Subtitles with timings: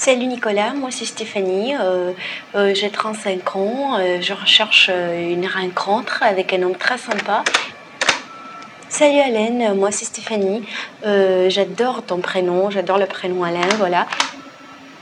[0.00, 2.12] Salut Nicolas, moi c'est Stéphanie, euh,
[2.54, 7.42] euh, j'ai 35 ans, euh, je recherche une rencontre avec un homme très sympa.
[8.88, 10.62] Salut Alain, moi c'est Stéphanie,
[11.02, 14.06] j'adore ton prénom, j'adore le prénom Alain, voilà.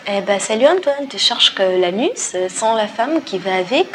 [0.09, 3.88] Eh ben salut Antoine, tu cherches que l'anus sans la femme qui va avec?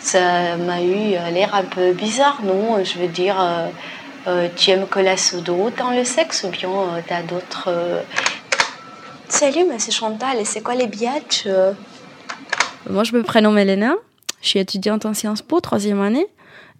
[0.00, 2.82] Ça m'a eu l'air un peu bizarre, non?
[2.82, 3.36] Je veux dire,
[4.56, 6.70] tu aimes que la sodo dans le sexe ou bien
[7.06, 7.68] tu as d'autres
[9.28, 10.38] Salut, c'est Chantal.
[10.38, 11.72] Et c'est quoi les biatchs euh?
[12.88, 13.94] Moi, je me prénomme Elena.
[14.40, 16.26] Je suis étudiante en Sciences Po, troisième année.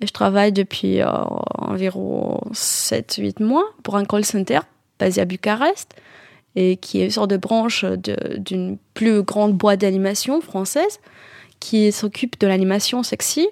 [0.00, 1.08] Et je travaille depuis euh,
[1.58, 4.60] environ 7-8 mois pour un call center
[4.98, 5.95] basé à Bucarest
[6.55, 11.00] et qui est une sorte de branche d'une plus grande boîte d'animation française
[11.60, 13.48] qui s'occupe de l'animation sexy.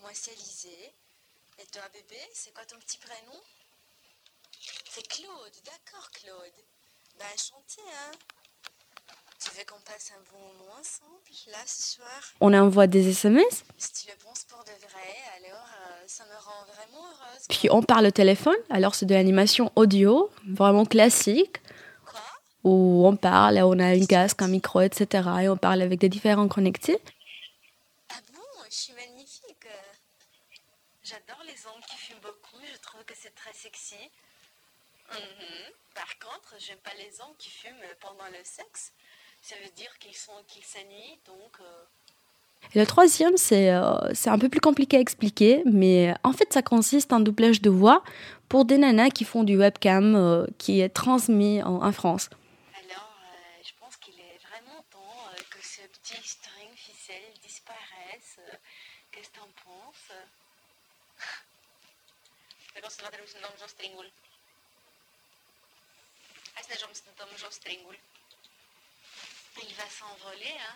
[0.00, 0.68] Moi, c'est Alizé.
[1.58, 3.38] Et toi, bébé, c'est quoi ton petit prénom?
[4.94, 6.52] C'est Claude, d'accord Claude.
[7.18, 8.12] Ben enchanté, hein.
[9.40, 11.18] Tu veux qu'on passe un bon moment ensemble,
[11.50, 12.20] là, ce soir?
[12.40, 16.36] On envoie des SMS Si tu le penses pour de vrai, alors euh, ça me
[16.40, 17.46] rend vraiment heureuse.
[17.48, 21.60] Puis on parle au téléphone, alors c'est de l'animation audio, vraiment classique.
[22.06, 22.20] Quoi?
[22.62, 25.28] Où on parle, on a une casque, un micro, etc.
[25.42, 27.00] Et on parle avec des différents connectés.
[28.10, 28.40] Ah bon?
[28.70, 29.66] Je suis magnifique.
[31.02, 33.96] J'adore les hommes qui fument beaucoup, je trouve que c'est très sexy.
[35.10, 35.72] Mhm.
[35.94, 38.92] Par contre, j'aime pas les hommes qui fument pendant le sexe.
[39.42, 41.60] Ça veut dire qu'ils sont qu'ils s'ennuient, donc.
[41.60, 41.84] Euh.
[42.74, 46.50] Et le troisième, c'est euh, c'est un peu plus compliqué à expliquer, mais en fait,
[46.52, 48.02] ça consiste en doublage de voix
[48.48, 52.30] pour des nanas qui font du webcam euh, qui est transmis en, France.
[52.72, 53.10] Alors,
[53.62, 58.40] je pense qu'il est vraiment temps que ce petit string ficelle disparaisse.
[59.12, 60.10] Qu'est-ce que t'en penses?
[69.62, 70.74] il va s'envoler, hein.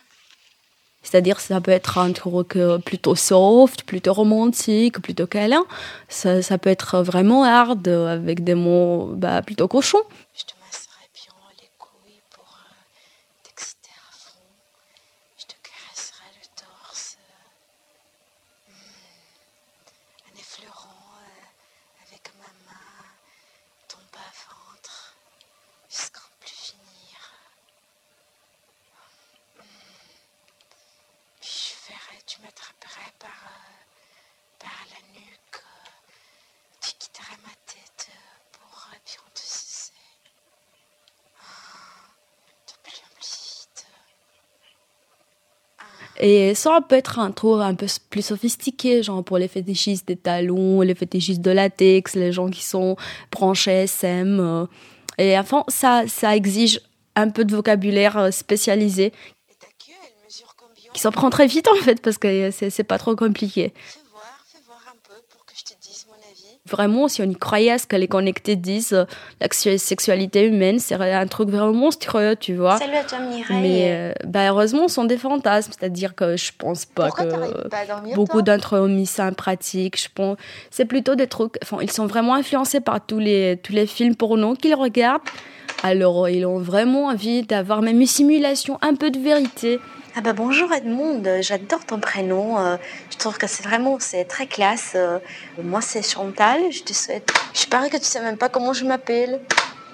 [1.01, 5.65] C'est-à-dire ça peut être un truc euh, plutôt soft, plutôt romantique, plutôt câlin.
[6.09, 10.03] Ça, ça peut être vraiment hard, avec des mots bah, plutôt cochons.
[10.35, 14.39] Je te masserai bien les couilles pour euh, t'exciter à fond.
[15.37, 17.17] Je te caresserai le torse.
[18.67, 21.15] Euh, hmm, un effleurant
[22.05, 23.07] avec ma main,
[23.87, 25.15] ton bas-ventre,
[25.89, 27.19] jusqu'en plus finir.
[31.41, 35.89] Puis je verrai, tu m'attraperais par, euh, par la nuque, euh,
[36.81, 38.13] tu quitterais ma tête euh,
[38.51, 39.93] pour bien te sucer.
[42.67, 43.85] de plus en plus vite.
[46.19, 50.17] Et ça peut être un tour un peu plus sophistiqué, genre pour les fétichistes des
[50.17, 52.97] talons, les fétichistes de latex, les gens qui sont
[53.31, 54.67] branchés SM.
[55.17, 56.81] Et enfin, ça, ça exige
[57.15, 59.13] un peu de vocabulaire euh, spécialisé.
[60.93, 63.73] Qui s'en prend très vite en fait, parce que c'est pas trop compliqué.
[63.75, 66.58] Fais voir, fais voir un peu pour que je te dise mon avis.
[66.69, 69.05] Vraiment, si on y croyait à ce que les connectés disent, euh,
[69.41, 72.77] la sexualité humaine serait un truc vraiment monstrueux, tu vois.
[72.77, 73.61] Salut à toi, Mireille.
[73.61, 75.71] Mais euh, bah, heureusement, ce sont des fantasmes.
[75.77, 79.05] C'est-à-dire que je pense pas Pourquoi que pas à dormir, beaucoup d'entre eux ont mis
[79.05, 80.01] ça en pratique.
[80.01, 80.37] Je pense,
[80.69, 81.55] c'est plutôt des trucs.
[81.63, 85.21] Enfin, ils sont vraiment influencés par tous les tous les films porno qu'ils regardent.
[85.83, 89.79] Alors, ils ont vraiment envie d'avoir même une simulation, un peu de vérité.
[90.15, 92.57] Ah bah bonjour Edmond, j'adore ton prénom.
[92.59, 92.77] euh,
[93.11, 93.97] Je trouve que c'est vraiment
[94.27, 94.93] très classe.
[94.95, 95.19] euh.
[95.63, 96.59] Moi c'est Chantal.
[96.71, 97.29] Je te souhaite.
[97.53, 99.39] Je parie que tu sais même pas comment je m'appelle.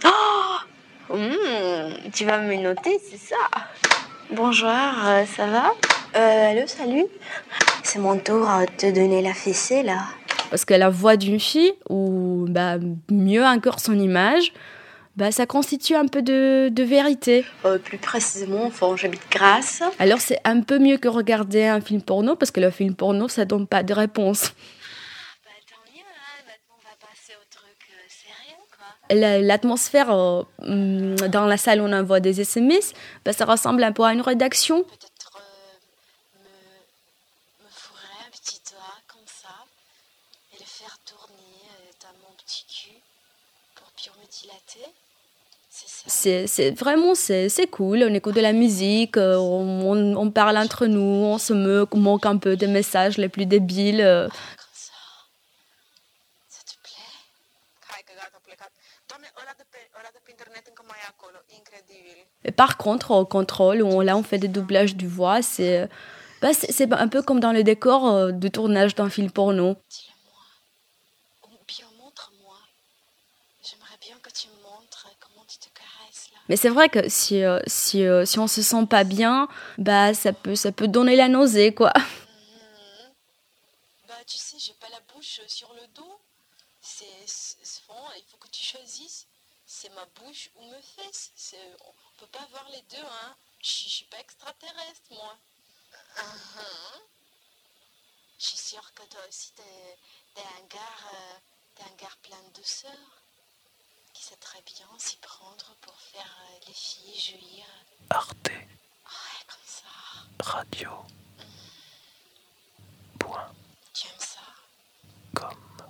[0.06, 0.08] Oh
[1.14, 3.36] Hmm, Tu vas me noter, c'est ça.
[4.31, 5.72] Bonjour, euh, ça va?
[6.16, 7.06] Euh, Allô, salut.
[7.84, 10.00] C'est mon tour euh, de te donner la fessée là.
[10.50, 12.78] Parce que la voix d'une fille, ou bah,
[13.12, 14.52] mieux encore son image,
[15.16, 17.46] bah, ça constitue un peu de, de vérité.
[17.64, 19.81] Euh, plus précisément, enfin, j'habite Grasse.
[20.00, 23.28] Alors c'est un peu mieux que regarder un film porno, parce que le film porno,
[23.30, 24.52] ça donne pas de réponse.
[25.46, 26.44] Bah tant mieux, hein.
[26.48, 29.16] Maintenant on va passer au truc euh, sérieux quoi.
[29.16, 33.84] La- L'atmosphère euh, hum, dans la salle où on envoie des SMS, bah, ça ressemble
[33.84, 34.84] un peu à une rédaction.
[34.84, 39.56] Peut-être euh, me, me fourrer un petit doigt comme ça
[40.53, 43.00] et le faire tourner euh, dans mon petit cul
[43.76, 43.88] pour
[44.22, 44.91] me dilater.
[46.08, 48.04] C'est vraiment c'est c'est cool.
[48.04, 51.94] On écoute de la musique, euh, on, on- on parle entre nous, on se moque,
[51.96, 54.02] on moque un peu des messages les plus débiles.
[54.02, 54.28] euh.
[62.44, 65.90] Et par contre, au contrôle, où on, là on fait des doublages du voix, c'est
[66.42, 69.76] bah, c'est c'est un peu comme dans le décor euh, de tournage d'un film porno.
[69.90, 70.44] Dis-le-moi.
[71.44, 72.58] Ou bien montre-moi.
[73.64, 76.34] J'aimerais bien bien que tu me montres comment tu te caresses là.
[76.50, 79.47] Mais c'est vrai que si, euh, si, euh, si on se sent pas bien,
[79.78, 81.92] bah ça peut, ça peut donner la nausée, quoi.
[84.08, 86.20] Bah tu sais, j'ai pas la bouche sur le dos.
[86.82, 87.06] C'est
[88.18, 89.28] il faut que tu choisisses.
[89.66, 91.32] C'est ma bouche ou mes fesses.
[91.36, 93.36] C'est- On peut pas avoir les deux, hein.
[93.62, 95.36] Je suis- pas extraterrestre, moi.
[96.18, 97.02] Mhm.
[98.40, 102.91] Je suis sûre que toi aussi, t'es un gars, euh, un gars plein de douceur,
[104.26, 107.66] sait très bien s'y prendre pour faire euh, les filles jouir.
[108.10, 109.86] Arte Ouais, comme ça.
[110.40, 110.90] Radio.
[113.20, 113.54] Point
[113.94, 114.42] Tu aimes ça
[115.36, 115.88] com.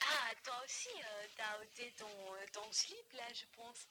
[0.00, 0.88] Ah, toi aussi,
[1.36, 2.06] t'as ôté ton,
[2.54, 3.86] ton slip là, je pense.